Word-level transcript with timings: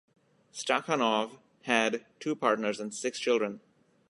Stakhanov 0.51 1.37
had 1.65 2.03
two 2.19 2.35
partners 2.35 2.79
and 2.79 2.91
six 2.91 3.19
children. 3.19 3.59